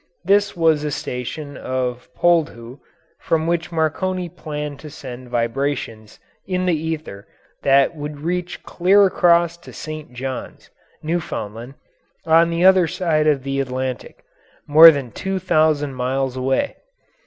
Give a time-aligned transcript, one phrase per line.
[0.25, 2.79] This was the station of Poldhu,
[3.19, 7.27] from which Marconi planned to send vibrations in the ether
[7.61, 10.11] that would reach clear across to St.
[10.11, 10.71] Johns,
[11.03, 11.75] Newfoundland,
[12.25, 14.23] on the other side of the Atlantic
[14.67, 16.77] more than two thousand miles away.